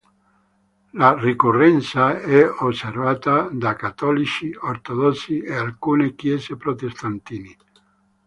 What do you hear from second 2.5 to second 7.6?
osservata da cattolici, ortodossi e alcune Chiese protestanti.